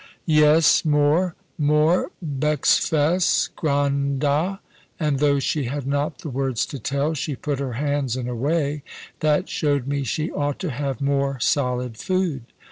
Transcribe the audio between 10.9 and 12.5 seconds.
more solid food.